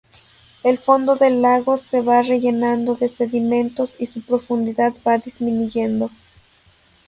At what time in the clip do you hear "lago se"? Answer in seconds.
1.43-2.01